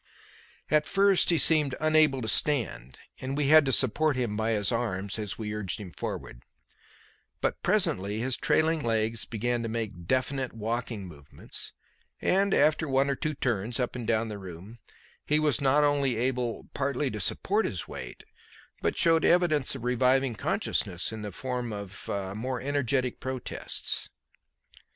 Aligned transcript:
At 0.71 0.87
first 0.87 1.29
he 1.29 1.37
seemed 1.37 1.75
unable 1.79 2.23
to 2.23 2.27
stand, 2.27 2.97
and 3.19 3.37
we 3.37 3.49
had 3.49 3.65
to 3.67 3.71
support 3.71 4.15
him 4.15 4.35
by 4.35 4.53
his 4.53 4.71
arms 4.71 5.19
as 5.19 5.37
we 5.37 5.53
urged 5.53 5.79
him 5.79 5.91
forward; 5.91 6.41
but 7.39 7.61
presently 7.61 8.17
his 8.17 8.35
trailing 8.35 8.81
legs 8.83 9.25
began 9.25 9.61
to 9.61 9.69
make 9.69 10.07
definite 10.07 10.53
walking 10.53 11.05
movements, 11.05 11.73
and, 12.19 12.51
after 12.51 12.87
one 12.89 13.11
or 13.11 13.15
two 13.15 13.35
turns 13.35 13.79
up 13.79 13.95
and 13.95 14.07
down 14.07 14.27
the 14.27 14.39
room, 14.39 14.79
he 15.23 15.37
was 15.37 15.61
not 15.61 15.83
only 15.83 16.15
able 16.17 16.67
partly 16.73 17.11
to 17.11 17.19
support 17.19 17.65
his 17.65 17.87
weight, 17.87 18.23
but 18.81 18.97
showed 18.97 19.23
evidence 19.23 19.75
of 19.75 19.83
reviving 19.83 20.33
consciousness 20.33 21.11
in 21.11 21.21
more 22.35 22.59
energetic 22.59 23.19
protests. 23.19 24.09